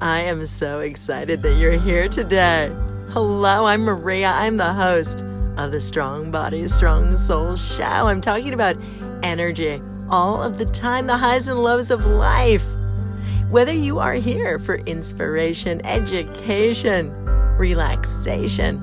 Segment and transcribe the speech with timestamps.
[0.00, 2.70] I am so excited that you're here today.
[3.10, 4.28] Hello, I'm Maria.
[4.28, 5.24] I'm the host
[5.56, 7.82] of the Strong Body, Strong Soul show.
[7.82, 8.76] I'm talking about
[9.24, 12.62] energy all of the time, the highs and lows of life.
[13.50, 17.12] Whether you are here for inspiration, education,
[17.56, 18.80] relaxation,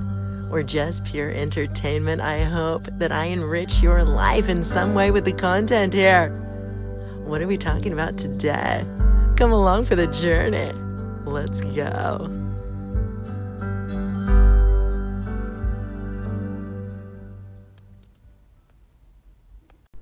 [0.51, 5.23] or just pure entertainment, I hope that I enrich your life in some way with
[5.23, 6.27] the content here.
[7.23, 8.85] What are we talking about today?
[9.37, 10.73] Come along for the journey.
[11.35, 12.29] Let's go.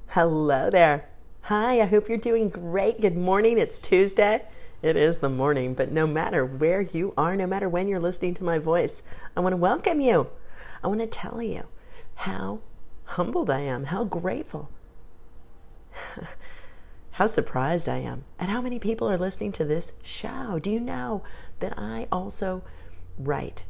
[0.10, 1.10] Hello there.
[1.42, 3.02] Hi, I hope you're doing great.
[3.02, 3.58] Good morning.
[3.58, 4.44] It's Tuesday.
[4.84, 8.36] It is the morning, but no matter where you are, no matter when you're listening
[8.36, 9.02] to my voice,
[9.36, 10.30] I want to welcome you.
[10.84, 11.64] I want to tell you
[12.14, 12.60] how
[13.06, 14.70] humbled I am, how grateful,
[17.14, 20.60] how surprised I am at how many people are listening to this show.
[20.60, 21.24] Do you know
[21.60, 22.64] that I also
[23.18, 23.64] write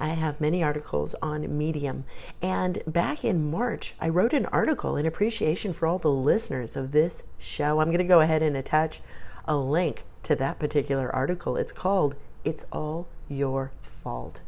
[0.00, 2.04] I have many articles on Medium.
[2.40, 6.92] And back in March, I wrote an article in appreciation for all the listeners of
[6.92, 7.80] this show.
[7.80, 9.00] I'm going to go ahead and attach
[9.46, 11.56] a link to that particular article.
[11.56, 14.42] It's called It's All Your Fault.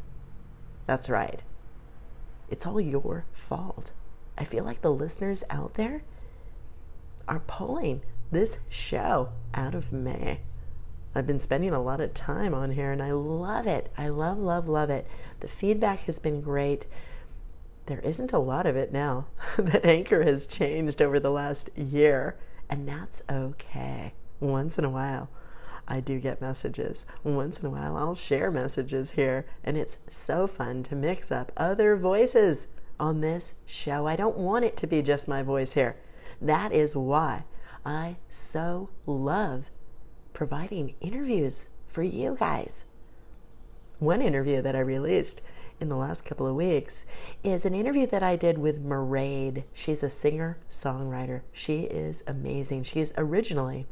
[0.87, 1.43] That's right.
[2.49, 3.93] It's all your fault.
[4.37, 6.03] I feel like the listeners out there
[7.29, 10.41] are pulling this show out of me.
[11.15, 13.93] I've been spending a lot of time on here and I love it.
[13.99, 15.07] I love, love, love it.
[15.41, 16.87] The feedback has been great.
[17.87, 19.27] There isn't a lot of it now.
[19.59, 22.37] that Anchor has changed over the last year,
[22.69, 24.13] and that's okay.
[24.39, 25.29] Once in a while,
[25.89, 27.05] I do get messages.
[27.25, 31.51] Once in a while, I'll share messages here, and it's so fun to mix up
[31.57, 32.69] other voices
[33.01, 34.07] on this show.
[34.07, 35.97] I don't want it to be just my voice here.
[36.41, 37.45] That is why
[37.85, 39.71] I so love
[40.33, 42.85] providing interviews for you guys.
[43.99, 45.43] One interview that I released
[45.81, 47.05] in the last couple of weeks
[47.43, 49.65] is an interview that I did with Mairead.
[49.73, 51.43] She's a singer songwriter.
[51.53, 52.85] She is amazing.
[52.85, 53.87] She's originally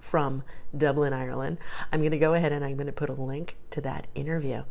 [0.00, 0.42] from
[0.76, 1.58] Dublin, Ireland.
[1.92, 4.64] I'm going to go ahead and I'm going to put a link to that interview.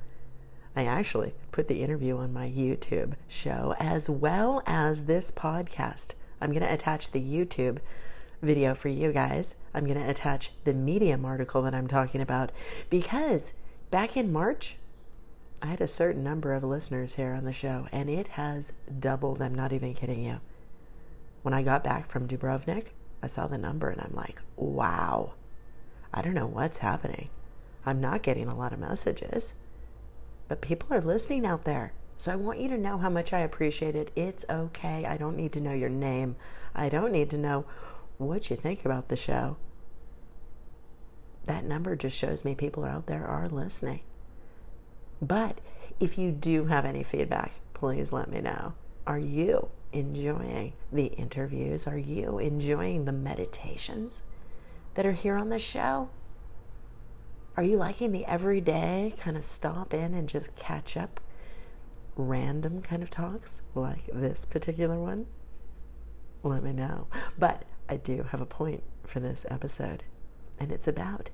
[0.75, 6.13] I actually put the interview on my YouTube show as well as this podcast.
[6.41, 7.79] I'm going to attach the YouTube
[8.43, 9.55] video for you guys.
[9.73, 12.51] I'm going to attach the Medium article that I'm talking about
[12.89, 13.53] because
[13.89, 14.77] back in March,
[15.61, 19.41] I had a certain number of listeners here on the show, and it has doubled.
[19.41, 20.41] I'm not even kidding you.
[21.41, 22.87] When I got back from Dubrovnik,
[23.21, 25.33] I saw the number and I'm like, wow,
[26.13, 27.29] I don't know what's happening.
[27.85, 29.53] I'm not getting a lot of messages,
[30.47, 31.93] but people are listening out there.
[32.17, 34.11] So I want you to know how much I appreciate it.
[34.15, 35.05] It's okay.
[35.05, 36.35] I don't need to know your name.
[36.75, 37.65] I don't need to know
[38.23, 39.57] what you think about the show.
[41.45, 44.01] That number just shows me people out there are listening.
[45.21, 45.59] But
[45.99, 48.73] if you do have any feedback, please let me know.
[49.05, 51.87] Are you enjoying the interviews?
[51.87, 54.21] Are you enjoying the meditations
[54.95, 56.09] that are here on the show?
[57.55, 61.19] Are you liking the everyday kind of stop in and just catch up
[62.15, 65.27] random kind of talks like this particular one?
[66.41, 67.07] Let me know.
[67.37, 70.03] But I do have a point for this episode,
[70.59, 71.29] and it's about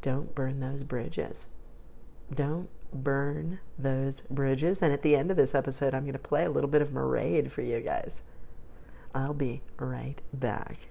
[0.00, 1.46] don't burn those bridges.
[2.32, 4.80] Don't burn those bridges.
[4.82, 6.90] And at the end of this episode, I'm going to play a little bit of
[6.90, 8.22] Mairead for you guys.
[9.14, 10.88] I'll be right back.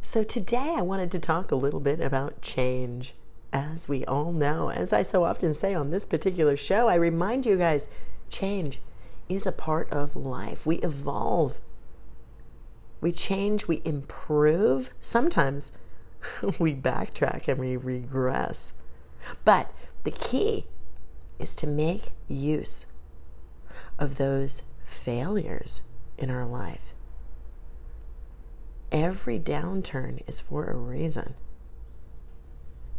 [0.00, 3.12] So, today I wanted to talk a little bit about change
[3.52, 7.46] as we all know, as I so often say on this particular show, I remind
[7.46, 7.88] you guys
[8.30, 8.80] change
[9.28, 10.66] is a part of life.
[10.66, 11.60] We evolve,
[13.00, 14.92] we change, we improve.
[15.00, 15.70] Sometimes
[16.58, 18.72] we backtrack and we regress.
[19.44, 19.72] But
[20.04, 20.66] the key
[21.38, 22.86] is to make use
[23.98, 25.82] of those failures
[26.16, 26.94] in our life.
[28.90, 31.34] Every downturn is for a reason.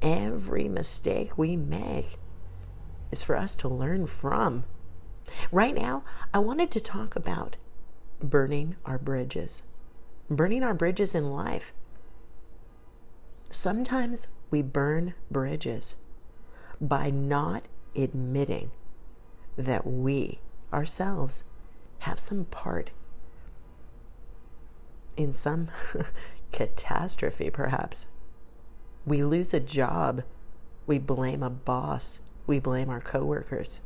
[0.01, 2.18] Every mistake we make
[3.12, 4.66] is for us to learn from.
[5.51, 6.04] Right now,
[6.34, 7.57] I wanted to talk about
[8.22, 9.63] burning our bridges,
[10.30, 11.74] burning our bridges in life.
[13.51, 15.96] Sometimes we burn bridges
[16.80, 17.63] by not
[17.96, 18.72] admitting
[19.57, 20.40] that we
[20.72, 21.44] ourselves
[22.00, 22.92] have some part
[25.18, 25.68] in some
[26.51, 28.07] catastrophe, perhaps,
[29.06, 30.24] we lose a job.
[30.86, 32.19] We blame a boss.
[32.48, 33.80] We blame our coworkers.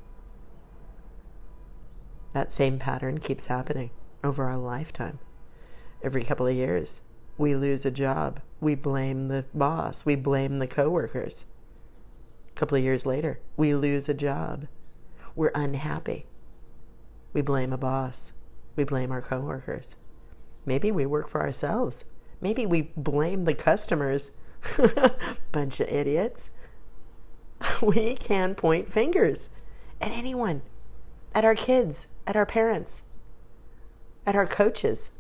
[2.33, 3.91] That same pattern keeps happening
[4.23, 5.19] over our lifetime.
[6.01, 7.01] Every couple of years,
[7.37, 8.41] we lose a job.
[8.59, 10.05] We blame the boss.
[10.05, 11.45] We blame the coworkers.
[12.49, 14.67] A couple of years later, we lose a job.
[15.35, 16.25] We're unhappy.
[17.33, 18.31] We blame a boss.
[18.75, 19.95] We blame our coworkers.
[20.65, 22.05] Maybe we work for ourselves.
[22.41, 24.31] Maybe we blame the customers.
[25.51, 26.49] Bunch of idiots.
[27.81, 29.49] We can point fingers
[30.01, 30.63] at anyone,
[31.33, 33.03] at our kids, at our parents,
[34.25, 35.11] at our coaches.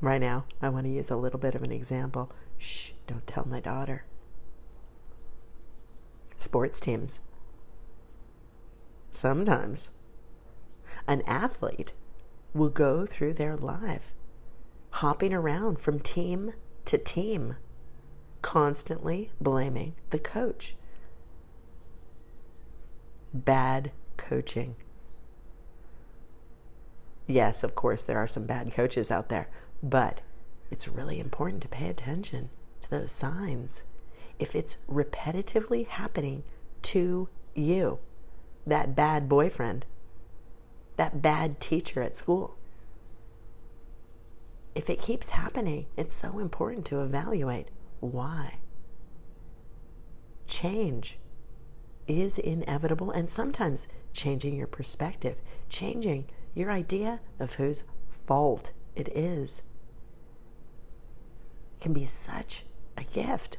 [0.00, 2.32] Right now, I want to use a little bit of an example.
[2.58, 4.04] Shh, don't tell my daughter.
[6.36, 7.20] Sports teams.
[9.12, 9.90] Sometimes
[11.06, 11.92] an athlete
[12.54, 14.12] will go through their life
[14.90, 16.52] hopping around from team
[16.84, 17.56] to team,
[18.42, 20.74] constantly blaming the coach.
[23.32, 24.76] Bad coaching.
[27.26, 29.48] Yes, of course, there are some bad coaches out there,
[29.82, 30.20] but
[30.70, 32.50] it's really important to pay attention
[32.80, 33.82] to those signs.
[34.38, 36.42] If it's repetitively happening
[36.82, 37.98] to you,
[38.66, 39.84] that bad boyfriend,
[40.96, 42.56] that bad teacher at school,
[44.74, 47.68] if it keeps happening, it's so important to evaluate
[48.00, 48.56] why.
[50.46, 51.18] Change
[52.06, 55.36] is inevitable, and sometimes changing your perspective,
[55.68, 57.84] changing your idea of whose
[58.26, 59.62] fault it is,
[61.80, 62.64] can be such
[62.96, 63.58] a gift.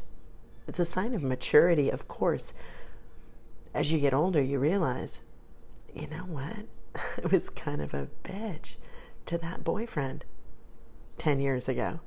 [0.68, 2.54] It's a sign of maturity, of course.
[3.74, 5.22] As you get older, you realize,
[5.94, 6.66] you know what?
[6.96, 8.76] I was kind of a bitch
[9.26, 10.26] to that boyfriend
[11.18, 12.02] 10 years ago.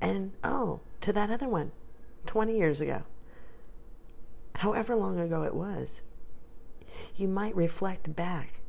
[0.00, 1.72] And oh, to that other one
[2.26, 3.02] 20 years ago.
[4.56, 6.02] However long ago it was.
[7.14, 8.60] You might reflect back.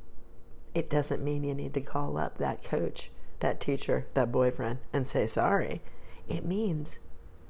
[0.74, 3.10] It doesn't mean you need to call up that coach,
[3.40, 5.82] that teacher, that boyfriend, and say sorry.
[6.28, 7.00] It means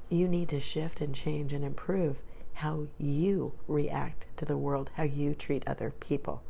[0.08, 2.22] you need to shift and change and improve
[2.54, 6.42] how you react to the world, how you treat other people.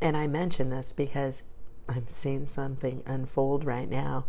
[0.00, 1.42] And I mention this because
[1.88, 4.24] I'm seeing something unfold right now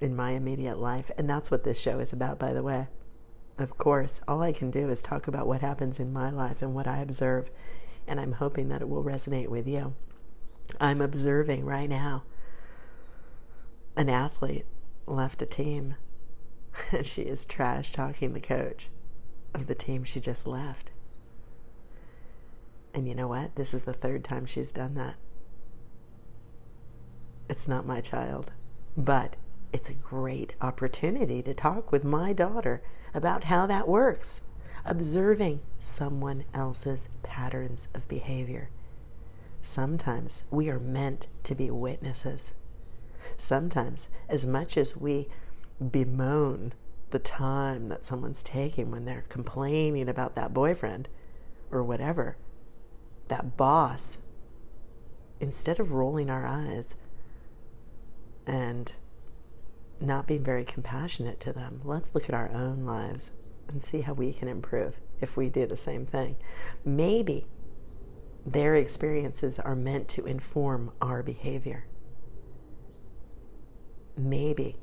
[0.00, 1.10] in my immediate life.
[1.18, 2.88] And that's what this show is about, by the way.
[3.58, 6.74] Of course, all I can do is talk about what happens in my life and
[6.74, 7.50] what I observe.
[8.06, 9.94] And I'm hoping that it will resonate with you.
[10.80, 12.22] I'm observing right now
[13.96, 14.66] an athlete
[15.06, 15.96] left a team
[16.92, 18.88] and she is trash talking the coach
[19.52, 20.90] of the team she just left.
[22.94, 23.56] And you know what?
[23.56, 25.16] This is the third time she's done that.
[27.50, 28.52] It's not my child,
[28.96, 29.34] but
[29.72, 32.80] it's a great opportunity to talk with my daughter
[33.12, 34.40] about how that works.
[34.84, 38.70] Observing someone else's patterns of behavior.
[39.60, 42.52] Sometimes we are meant to be witnesses.
[43.36, 45.26] Sometimes, as much as we
[45.80, 46.72] bemoan
[47.10, 51.08] the time that someone's taking when they're complaining about that boyfriend
[51.72, 52.36] or whatever,
[53.26, 54.18] that boss,
[55.40, 56.94] instead of rolling our eyes,
[58.46, 58.92] and
[60.00, 61.80] not being very compassionate to them.
[61.84, 63.30] Let's look at our own lives
[63.68, 66.36] and see how we can improve if we do the same thing.
[66.84, 67.46] Maybe
[68.44, 71.86] their experiences are meant to inform our behavior.
[74.16, 74.76] Maybe,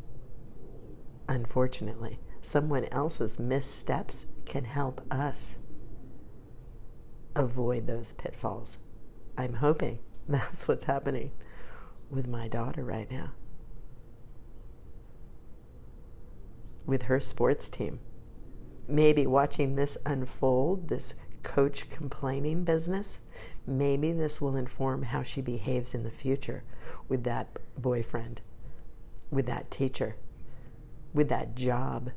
[1.27, 5.57] unfortunately, someone else's missteps can help us
[7.35, 8.77] avoid those pitfalls.
[9.37, 11.31] I'm hoping that's what's happening
[12.09, 13.31] with my daughter right now.
[16.87, 17.99] With her sports team.
[18.87, 21.13] Maybe watching this unfold, this
[21.43, 23.19] coach complaining business,
[23.67, 26.63] maybe this will inform how she behaves in the future
[27.07, 28.41] with that boyfriend,
[29.29, 30.15] with that teacher,
[31.13, 32.11] with that job.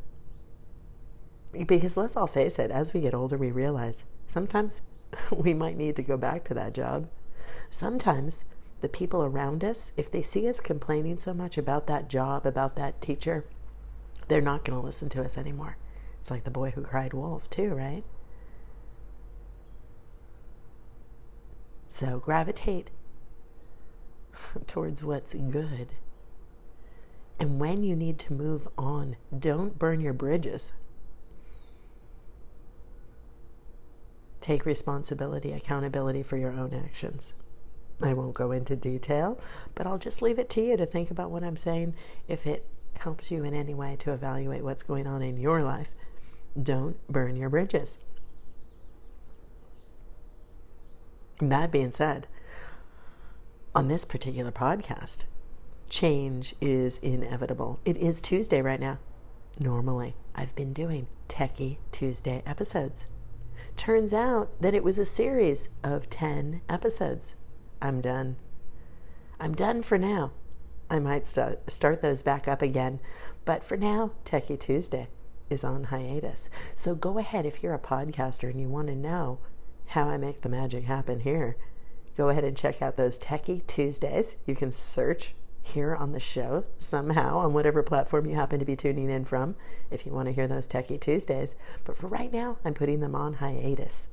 [1.67, 4.81] Because let's all face it, as we get older, we realize sometimes
[5.37, 7.09] we might need to go back to that job.
[7.69, 8.45] Sometimes
[8.81, 12.77] the people around us, if they see us complaining so much about that job, about
[12.77, 13.45] that teacher,
[14.31, 15.77] they're not going to listen to us anymore.
[16.21, 18.05] It's like the boy who cried wolf, too, right?
[21.89, 22.91] So gravitate
[24.69, 25.89] towards what's good.
[27.41, 30.73] And when you need to move on, don't burn your bridges.
[34.41, 37.33] Take responsibility, accountability for your own actions.
[38.01, 39.41] I won't go into detail,
[39.75, 41.95] but I'll just leave it to you to think about what I'm saying.
[42.29, 42.65] If it
[43.01, 45.89] helps you in any way to evaluate what's going on in your life,
[46.61, 47.97] don't burn your bridges.
[51.41, 52.27] That being said,
[53.75, 55.25] on this particular podcast,
[55.89, 57.81] change is inevitable.
[57.87, 58.99] It is Tuesday right now.
[59.59, 63.07] Normally, I've been doing Techie Tuesday episodes.
[63.77, 67.35] Turns out that it was a series of 10 episodes.
[67.81, 68.37] I'm done.
[69.39, 70.33] I'm done for now.
[70.91, 72.99] I might start, start those back up again,
[73.45, 75.09] but for now, Techie Tuesday
[75.49, 76.51] is on hiatus.
[76.75, 79.39] So go ahead if you're a podcaster and you want to know
[79.87, 81.57] how I make the magic happen here.
[82.17, 84.37] Go ahead and check out those Techie Tuesdays.
[84.47, 88.77] You can search here on the show somehow on whatever platform you happen to be
[88.77, 89.55] tuning in from
[89.91, 91.55] if you want to hear those Techie Tuesdays.
[91.85, 94.09] But for right now, I'm putting them on hiatus.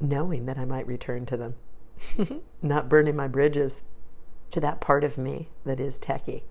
[0.00, 1.54] Knowing that I might return to them,
[2.62, 3.82] not burning my bridges
[4.50, 6.42] to that part of me that is techie.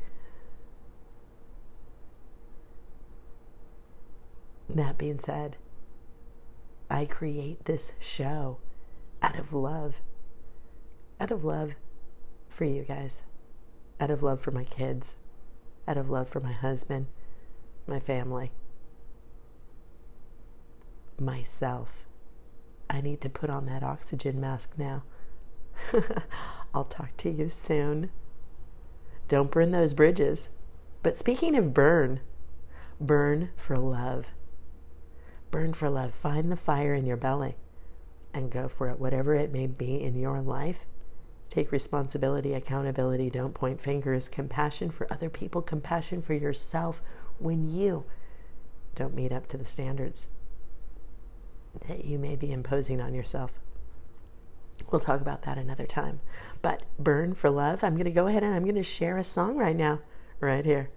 [4.70, 5.58] That being said,
[6.90, 8.60] I create this show
[9.22, 9.96] out of love.
[11.20, 11.72] Out of love
[12.50, 13.24] for you guys.
[14.00, 15.16] Out of love for my kids.
[15.88, 17.08] Out of love for my husband,
[17.88, 18.52] my family,
[21.20, 22.06] myself.
[22.90, 25.04] I need to put on that oxygen mask now.
[26.74, 28.10] I'll talk to you soon.
[29.28, 30.50] Don't burn those bridges.
[31.04, 32.20] But speaking of burn,
[33.00, 34.28] burn for love.
[35.52, 36.14] Burn for love.
[36.14, 37.56] Find the fire in your belly
[38.34, 40.86] and go for it, whatever it may be in your life.
[41.48, 47.02] Take responsibility, accountability, don't point fingers, compassion for other people, compassion for yourself
[47.38, 48.04] when you
[48.94, 50.28] don't meet up to the standards
[51.88, 53.60] that you may be imposing on yourself.
[54.92, 56.20] We'll talk about that another time.
[56.62, 59.24] But Burn for Love, I'm going to go ahead and I'm going to share a
[59.24, 60.00] song right now,
[60.40, 60.90] right here,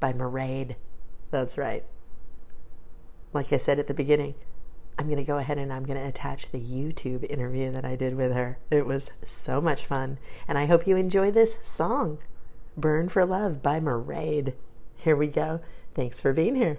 [0.00, 0.76] by Mairead.
[1.30, 1.84] That's right
[3.36, 4.34] like I said at the beginning,
[4.98, 7.94] I'm going to go ahead and I'm going to attach the YouTube interview that I
[7.94, 8.58] did with her.
[8.70, 10.18] It was so much fun.
[10.48, 12.18] And I hope you enjoy this song,
[12.76, 14.54] Burn for Love by Mairead.
[14.96, 15.60] Here we go.
[15.94, 16.78] Thanks for being here.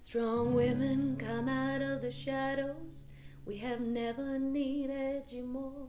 [0.00, 3.06] Strong women come out of the shadows.
[3.44, 5.88] We have never needed you more.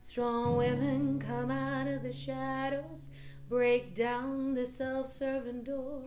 [0.00, 3.08] Strong women come out of the shadows
[3.48, 6.04] break down the self serving door.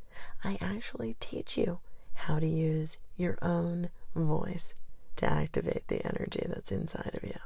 [0.43, 1.79] I actually teach you
[2.13, 4.73] how to use your own voice
[5.15, 7.39] to activate the energy that's inside of you.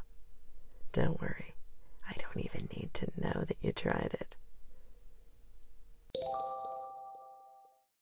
[0.92, 1.53] Don't worry,
[2.14, 4.36] I don't even need to know that you tried it.